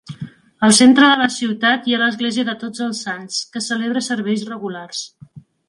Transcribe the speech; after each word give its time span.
Al 0.67 0.71
centre 0.77 1.09
de 1.11 1.19
la 1.21 1.27
ciutat 1.35 1.85
hi 1.89 1.95
ha 1.97 1.99
l'església 2.05 2.47
de 2.49 2.57
Tots 2.65 2.85
els 2.87 3.03
Sants, 3.07 3.39
que 3.53 3.65
celebra 3.69 4.05
serveis 4.11 4.49
regulars. 4.55 5.07